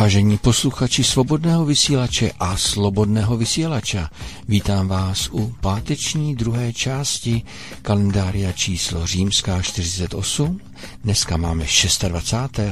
[0.00, 4.08] Vážení posluchači svobodného vysílače a slobodného vysílača,
[4.48, 7.42] vítám vás u páteční druhé části
[7.82, 10.60] kalendária číslo římská 48.
[11.04, 12.04] Dneska máme 26.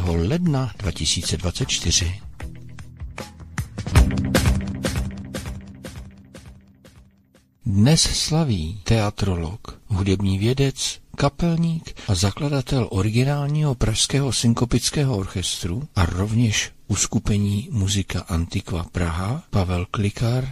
[0.07, 2.21] ledna 2024.
[7.67, 17.69] Dnes slaví teatrolog, hudební vědec, kapelník a zakladatel originálního pražského synkopického orchestru a rovněž uskupení
[17.71, 20.49] Muzika Antiqua Praha Pavel Klikar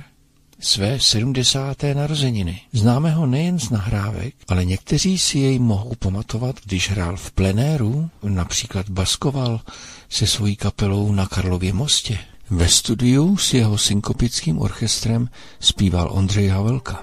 [0.61, 1.77] své 70.
[1.95, 2.61] narozeniny.
[2.73, 8.11] Známe ho nejen z nahrávek, ale někteří si jej mohou pamatovat, když hrál v plenéru,
[8.23, 9.61] například baskoval
[10.09, 12.19] se svojí kapelou na Karlově mostě.
[12.51, 15.29] Ve studiu s jeho synkopickým orchestrem
[15.61, 17.03] zpíval Ondřej Havelka.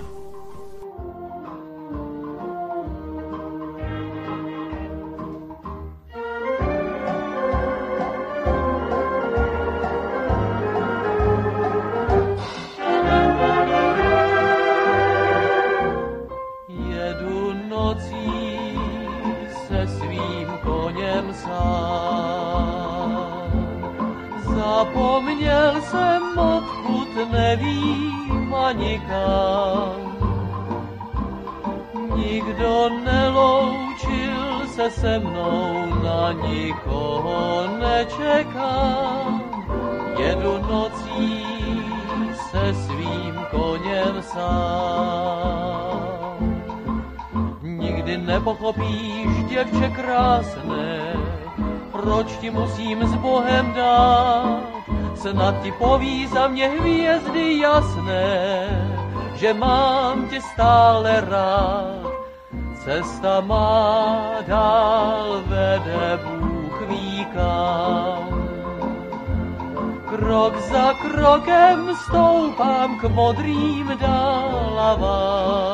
[48.33, 51.13] Nepochopíš, děvče krásné,
[51.91, 54.63] proč ti musím s Bohem dát,
[55.15, 58.67] snad ti poví za mě hvězdy jasné,
[59.35, 61.92] že mám tě stále rád.
[62.83, 68.49] Cesta má dál vede Bůh ví kam.
[70.09, 75.73] Krok za krokem stoupám k modrým dálavám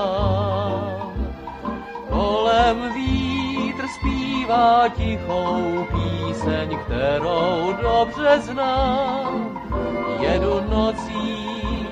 [2.09, 9.61] kolem vítr zpívá tichou píseň, kterou dobře znám.
[10.19, 11.87] Jedu nocí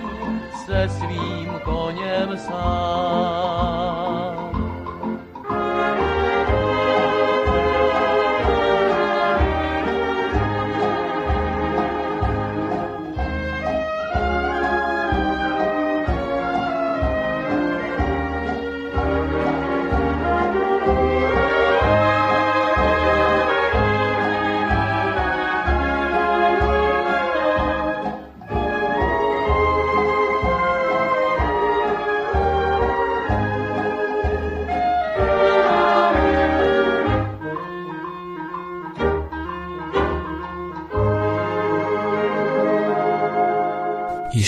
[0.65, 4.36] se svým koněm sám.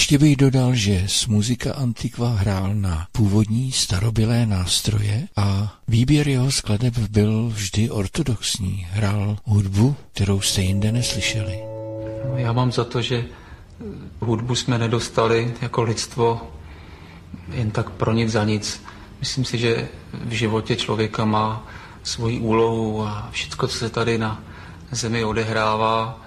[0.09, 6.51] Ještě bych dodal, že z muzika Antiqua hrál na původní starobilé nástroje a výběr jeho
[6.51, 8.87] skladeb byl vždy ortodoxní.
[8.89, 11.59] Hrál hudbu, kterou jste jinde neslyšeli.
[12.29, 13.25] No, já mám za to, že
[14.19, 16.41] hudbu jsme nedostali jako lidstvo
[17.53, 18.83] jen tak pro nic za nic.
[19.19, 21.67] Myslím si, že v životě člověka má
[22.03, 24.43] svoji úlohu a všechno, co se tady na
[24.91, 26.21] zemi odehrává,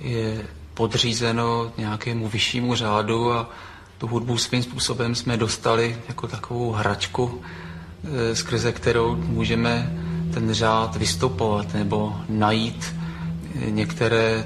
[0.00, 3.50] je podřízeno nějakému vyššímu řádu a
[3.98, 7.42] tu hudbu svým způsobem jsme dostali jako takovou hračku,
[8.30, 9.92] e, skrze kterou můžeme
[10.34, 12.94] ten řád vystupovat nebo najít
[13.66, 14.44] e, některé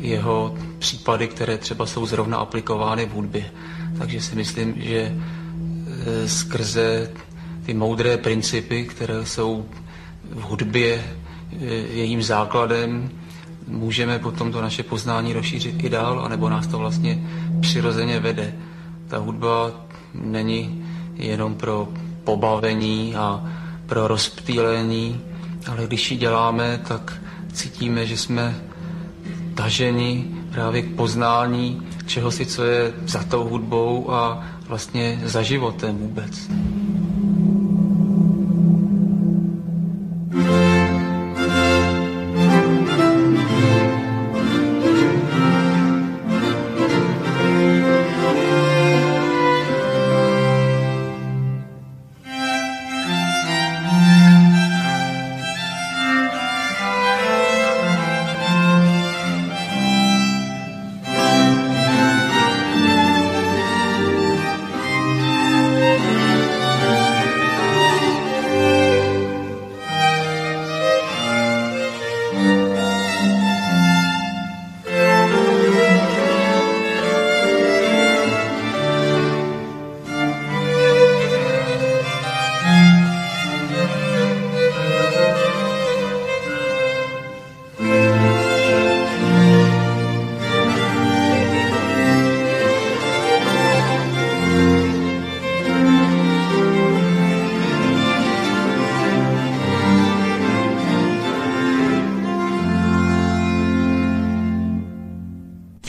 [0.00, 3.50] jeho případy, které třeba jsou zrovna aplikovány v hudbě.
[3.98, 7.10] Takže si myslím, že e, skrze
[7.66, 9.66] ty moudré principy, které jsou
[10.30, 11.04] v hudbě
[11.90, 13.10] jejím základem,
[13.66, 17.22] můžeme potom to naše poznání rozšířit i dál, anebo nás to vlastně
[17.60, 18.54] přirozeně vede.
[19.08, 19.70] Ta hudba
[20.14, 20.84] není
[21.14, 21.88] jenom pro
[22.24, 23.44] pobavení a
[23.86, 25.20] pro rozptýlení,
[25.70, 27.22] ale když ji děláme, tak
[27.52, 28.56] cítíme, že jsme
[29.54, 35.96] taženi právě k poznání čeho si, co je za tou hudbou a vlastně za životem
[35.96, 36.48] vůbec.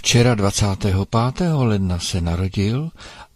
[0.07, 1.41] Včera 25.
[1.55, 2.91] ledna se narodil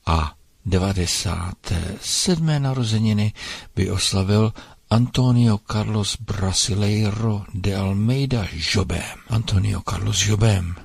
[0.05, 0.35] a
[0.65, 2.59] 97.
[2.59, 3.33] narozeniny
[3.75, 4.53] by oslavil
[4.89, 9.19] Antonio Carlos Brasileiro de Almeida Jobem.
[9.29, 10.75] Antonio Carlos Jobem.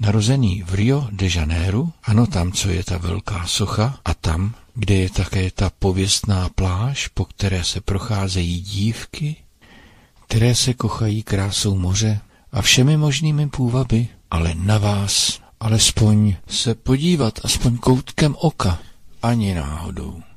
[0.00, 4.94] Narozený v Rio de Janeiro, ano tam, co je ta velká socha, a tam, kde
[4.94, 9.36] je také ta pověstná pláž, po které se procházejí dívky,
[10.26, 12.20] které se kochají krásou moře
[12.52, 18.78] a všemi možnými půvaby, ale na vás alespoň se podívat aspoň koutkem oka,
[19.22, 20.27] ani náhodou.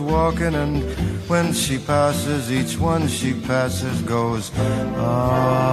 [0.00, 0.82] Walking, and
[1.28, 4.50] when she passes, each one she passes goes,
[4.96, 5.72] ah.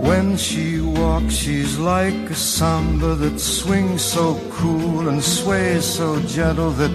[0.00, 6.70] When she walks, she's like a samba that swings so cool and sways so gentle
[6.72, 6.90] that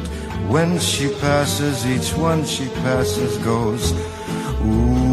[0.50, 3.94] when she passes, each one she passes goes,
[4.64, 5.05] ooh.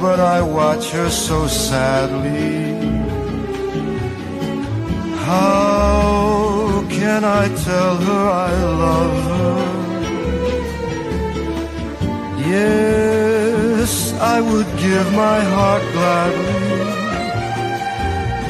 [0.00, 2.68] But I watch her so sadly
[5.28, 8.52] how can I tell her I
[8.84, 9.58] love her?
[12.54, 13.92] Yes,
[14.34, 16.68] I would give my heart gladly.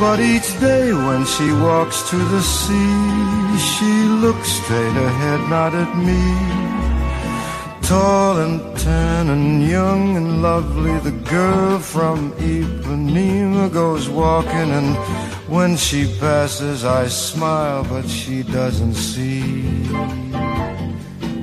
[0.03, 3.93] But each day when she walks to the sea, she
[4.25, 6.25] looks straight ahead, not at me.
[7.89, 12.19] Tall and tan and young and lovely, the girl from
[12.55, 14.90] Ipanema goes walking and
[15.56, 19.62] when she passes, I smile, but she doesn't see.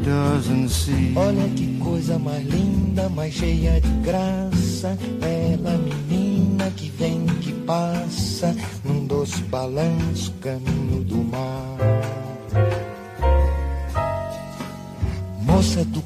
[0.04, 1.14] Doesn't see.
[1.16, 4.90] Olha que coisa mais linda, mais cheia de graça.
[5.22, 10.75] Ela, menina que vem, que passa, num doce balanço, caminho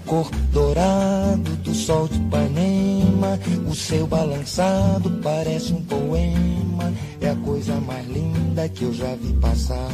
[0.10, 3.40] Corpo dourado do sol de Ipanema,
[3.70, 6.92] o seu balançado parece um poema,
[7.22, 9.92] é a coisa mais linda que eu já vi passar.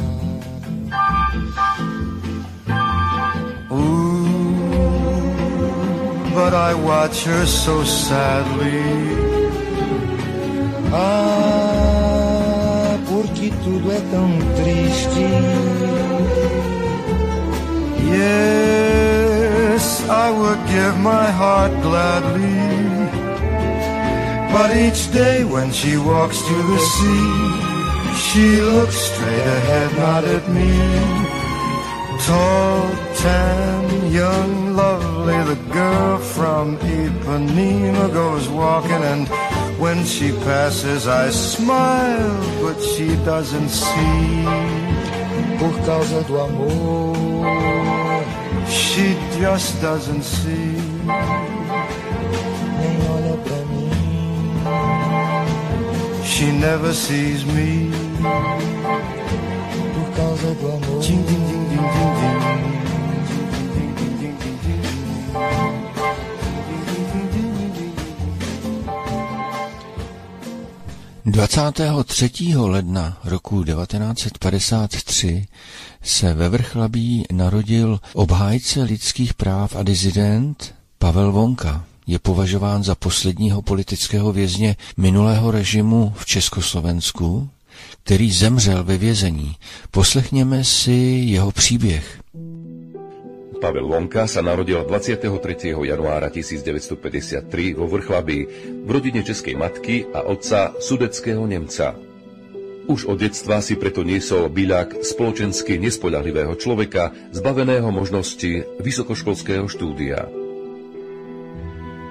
[3.70, 4.24] Ooh,
[6.32, 8.80] but I watch her so sadly.
[10.94, 11.76] Ah,
[13.06, 15.26] porque tudo é tão triste.
[18.08, 19.05] Yeah.
[20.08, 22.54] I would give my heart gladly.
[24.54, 27.30] But each day when she walks to the sea,
[28.26, 30.72] she looks straight ahead, not at me.
[32.26, 32.90] Tall,
[33.22, 39.28] tan, young, lovely, the girl from Ipanema goes walking and
[39.78, 44.44] when she passes I smile, but she doesn't see.
[45.58, 47.85] Por causa do amor
[48.96, 50.72] She just doesn't see.
[52.80, 53.90] Nem olha pra mim.
[56.24, 57.90] She never sees me.
[59.92, 61.00] Por causa do amor.
[61.02, 62.95] Ding, ding, ding, ding, ding, ding.
[71.26, 72.30] 23.
[72.56, 75.46] ledna roku 1953
[76.02, 81.84] se ve Vrchlabí narodil obhájce lidských práv a dizident Pavel Vonka.
[82.06, 87.48] Je považován za posledního politického vězně minulého režimu v Československu,
[88.04, 89.56] který zemřel ve vězení.
[89.90, 92.20] Poslechněme si jeho příběh.
[93.56, 95.72] Pavel Vonka sa narodil 23.
[95.72, 98.38] januára 1953 vo Vrchlabí
[98.84, 101.96] v rodine českej matky a otca sudeckého Nemca.
[102.86, 110.28] Už od detstva si preto niesol byľak spoločensky nespoľahlivého človeka, zbaveného možnosti vysokoškolského štúdia.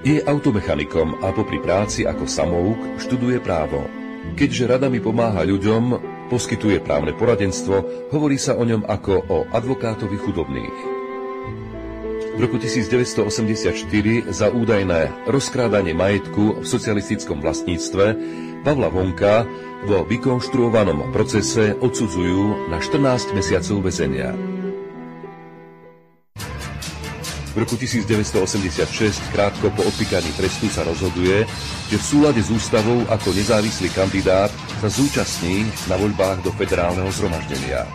[0.03, 3.85] Je automechanikom a popri práci ako samouk študuje právo.
[4.33, 5.97] Keďže radami pomáha ľuďom,
[6.27, 10.94] poskytuje právne poradenstvo, hovorí sa o ňom ako o advokátovi chudobných.
[12.35, 13.87] V roku 1984
[14.27, 18.05] za údajné rozkrádanie majetku v socialistickom vlastníctve
[18.67, 19.47] Pavla Vonka
[19.87, 24.35] vo vykonštruovanom procese odsudzujú na 14 mesiacov väzenia.
[27.55, 28.83] V roku 1986,
[29.31, 31.47] krátko po odpíkaní trestu, sa rozhoduje,
[31.87, 34.51] že v súlade s ústavou ako nezávislý kandidát
[34.83, 37.87] sa zúčastní na voľbách do federálneho zhromaždenia.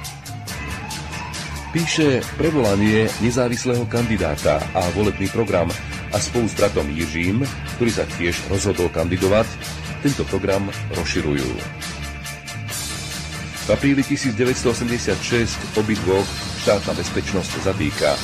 [1.71, 5.71] Píše prevolanie nezávislého kandidáta a volebný program
[6.11, 7.47] a spolu s bratom Jiřím,
[7.79, 9.47] ktorý sa tiež rozhodol kandidovať,
[10.03, 10.67] tento program
[10.99, 11.47] rozširujú.
[13.55, 16.27] V apríli 1986 obidvoch
[16.59, 18.19] štátna bezpečnosť zatýka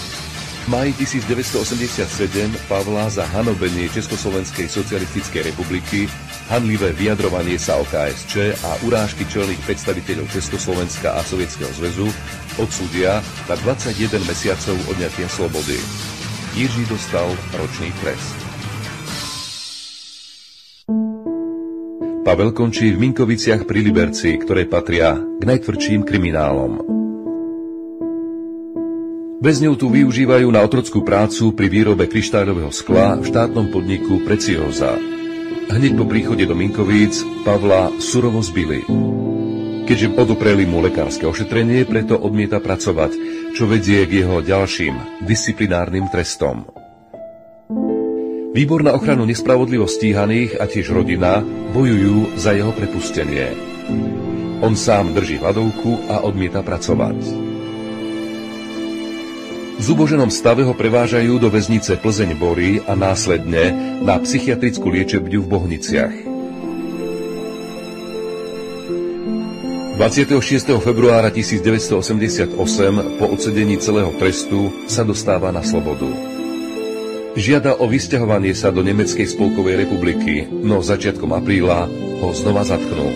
[0.66, 6.10] maji 1987 Pavla za hanobenie Československej socialistickej republiky,
[6.50, 12.10] hanlivé vyjadrovanie sa o KSČ a urážky čelných predstaviteľov Československa a Sovietskeho zväzu
[12.60, 15.78] odsúdia na 21 mesiacov odňatia slobody.
[16.56, 18.36] Jiří dostal ročný trest.
[22.26, 26.96] Pavel končí v Minkoviciach pri Liberci, ktoré patria k najtvrdším kriminálom.
[29.36, 34.98] Väzňov tu využívajú na otrockú prácu pri výrobe kryštáľového skla v štátnom podniku Precioza.
[35.70, 38.82] Hneď po príchode do Minkovíc Pavla surovo zbili.
[39.86, 43.14] Keďže odopreli mu lekárske ošetrenie, preto odmieta pracovať,
[43.54, 46.66] čo vedie k jeho ďalším disciplinárnym trestom.
[48.50, 51.38] Výbor na ochranu nespravodlivo stíhaných a tiež rodina
[51.70, 53.54] bojujú za jeho prepustenie.
[54.58, 57.20] On sám drží hladovku a odmieta pracovať.
[59.76, 63.70] V zuboženom stave ho prevážajú do väznice Plzeň Bory a následne
[64.02, 66.35] na psychiatrickú liečebňu v Bohniciach.
[69.96, 70.76] 26.
[70.84, 72.52] februára 1988
[73.16, 76.12] po odsedení celého trestu sa dostáva na slobodu.
[77.32, 81.88] Žiada o vysťahovanie sa do Nemeckej spolkovej republiky, no začiatkom apríla
[82.20, 83.08] ho znova zatknú.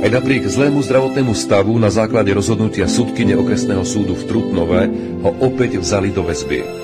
[0.00, 4.88] Aj napriek zlému zdravotnému stavu na základe rozhodnutia súdkyne okresného súdu v Trutnove
[5.20, 6.79] ho opäť vzali do väzby.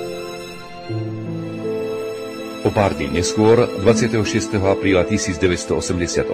[2.66, 4.58] O pár dní neskôr, 26.
[4.58, 6.26] apríla 1988,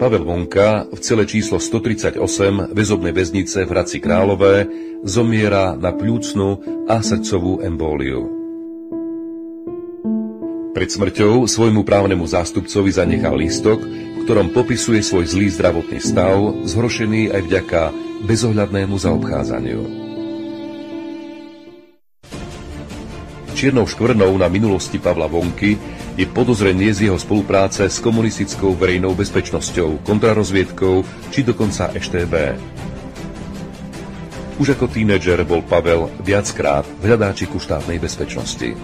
[0.00, 2.16] Pavel Vonka v cele číslo 138
[2.72, 4.64] väzobnej väznice v Hradci Králové
[5.04, 8.24] zomiera na pľúcnu a srdcovú embóliu.
[10.72, 13.84] Pred smrťou svojmu právnemu zástupcovi zanechal lístok,
[14.24, 17.92] ktorom popisuje svoj zlý zdravotný stav, zhoršený aj vďaka
[18.24, 20.03] bezohľadnému zaobchádzaniu.
[23.54, 25.78] Čiernou škvrnou na minulosti Pavla Vonky
[26.18, 32.34] je podozrenie z jeho spolupráce s komunistickou verejnou bezpečnosťou, kontrarozviedkou či dokonca EŠTB.
[34.58, 38.74] Už ako tínedžer bol Pavel viackrát v hľadáčiku štátnej bezpečnosti.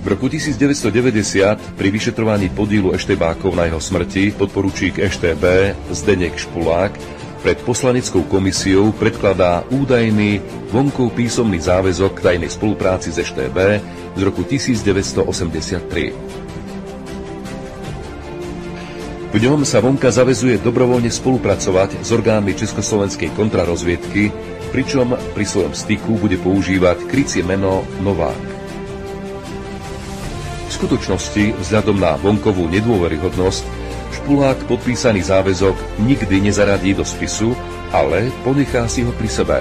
[0.00, 7.56] V roku 1990 pri vyšetrovaní podílu Eštebákov na jeho smrti podporučík EŠTB Zdenek Špulák pred
[7.64, 13.58] poslaneckou komisiou predkladá údajný vonkov písomný záväzok k tajnej spolupráci s EŠTB
[14.16, 16.12] z roku 1983.
[19.30, 24.34] V ňom sa Vonka zavezuje dobrovoľne spolupracovať s orgánmi Československej kontrarozviedky,
[24.74, 28.60] pričom pri svojom styku bude používať krycie meno Novák
[30.80, 33.79] skutočnosti, vzhľadom na vonkovú nedôveryhodnosť,
[34.10, 37.54] Špulák podpísaný záväzok nikdy nezaradí do spisu,
[37.94, 39.58] ale ponechá si ho pri sebe.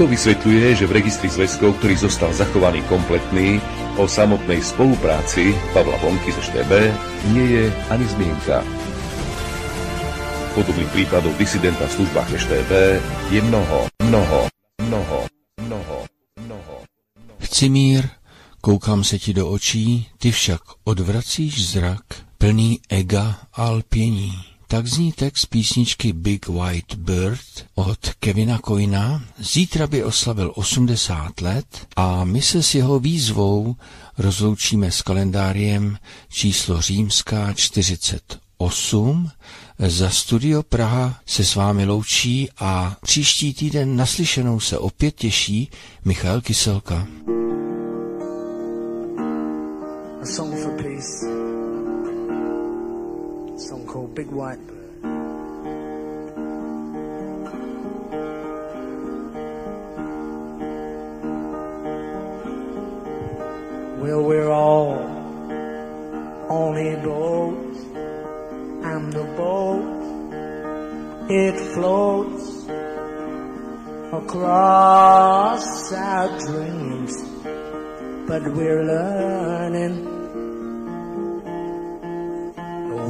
[0.00, 3.60] To vysvetľuje, že v registri zväzkov, ktorý zostal zachovaný kompletný,
[4.00, 6.72] o samotnej spolupráci Pavla Vonky ze ŠTB
[7.36, 8.64] nie je ani zmienka.
[10.56, 12.72] Podobných prípadov disidenta v službách ŠTB
[13.28, 14.40] je mnoho, mnoho,
[14.80, 15.18] mnoho,
[15.60, 15.98] mnoho,
[16.40, 16.76] mnoho.
[17.44, 18.08] Chci mír,
[18.60, 22.02] Koukám se ti do očí, ty však odvracíš zrak,
[22.38, 24.32] plný ega a lpění.
[24.68, 29.24] Tak zní text písničky Big White Bird od Kevina Coyna.
[29.38, 33.76] Zítra by oslavil 80 let a my se s jeho výzvou
[34.18, 35.98] rozloučíme s kalendáriem
[36.28, 39.30] číslo římská 48.
[39.78, 45.70] Za Studio Praha se s vámi loučí a příští týden naslyšenou se opět těší
[46.04, 47.06] Michal Kyselka.
[50.20, 51.26] A song for peace, a
[53.58, 54.58] song called Big White.
[54.66, 54.76] Bird.
[64.00, 64.92] Well, we're all
[66.50, 67.76] on a boat,
[68.84, 70.00] and the boat,
[71.30, 72.66] it floats
[74.12, 77.22] across our dreams,
[78.30, 79.94] but we're learning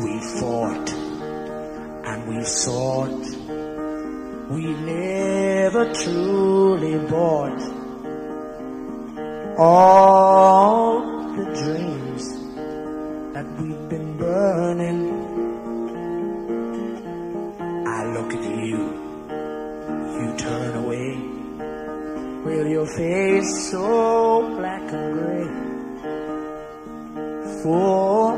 [0.05, 0.89] we fought
[2.11, 3.27] and we sought
[4.49, 4.63] we
[4.93, 7.61] never truly bought
[9.59, 11.03] all
[11.37, 12.25] the dreams
[13.35, 15.10] that we've been burning.
[22.45, 25.47] With your face so black and gray,
[27.63, 28.33] full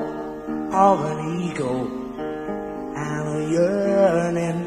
[0.75, 1.87] of an ego
[2.97, 4.61] and a yearning.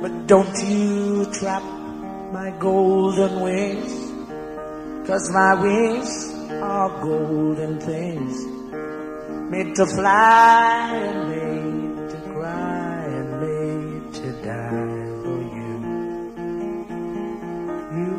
[0.00, 1.62] But don't you trap
[2.32, 3.92] my golden wings,
[5.06, 6.10] cause my wings
[6.62, 8.44] are golden things,
[9.50, 11.49] made to fly and made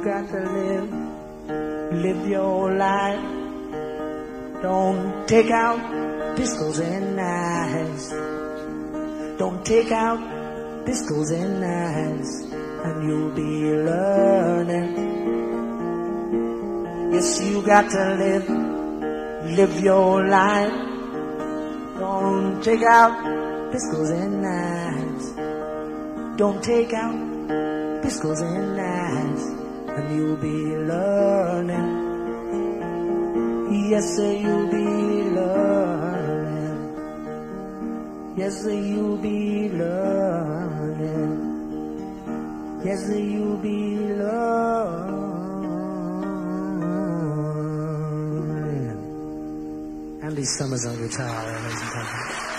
[0.03, 0.91] got to live,
[1.93, 3.21] live your life.
[4.63, 8.09] Don't take out pistols and knives.
[9.37, 12.29] Don't take out pistols and knives,
[12.83, 14.97] and you'll be learning.
[17.13, 18.49] Yes, you got to live,
[19.57, 20.73] live your life.
[21.99, 25.31] Don't take out pistols and knives.
[26.37, 29.43] Don't take out pistols and knives,
[29.97, 31.89] and you'll be learning.
[33.89, 34.85] Yes, you'll be
[35.35, 36.77] learning.
[38.37, 41.33] Yes, you'll be learning.
[42.85, 45.11] Yes, you'll be learning.
[50.23, 52.51] Andy Summers on guitar, ladies and gentlemen.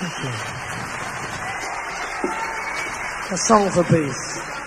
[0.00, 0.32] Thank you.
[3.32, 4.59] A song for peace.